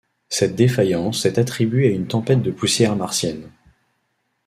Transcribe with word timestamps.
Cette 0.29 0.55
défaillance 0.55 1.25
est 1.27 1.37
attribuée 1.37 1.89
à 1.89 1.95
une 1.95 2.07
tempête 2.07 2.41
de 2.41 2.49
poussière 2.49 2.95
martienne. 2.95 3.51